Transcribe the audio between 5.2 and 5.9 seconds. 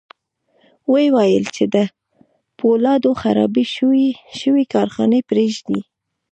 پرېږدي.